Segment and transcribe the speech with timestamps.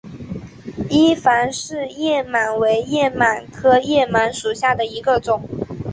[0.89, 5.47] 伊凡氏叶螨为叶螨科叶螨属下的一个种。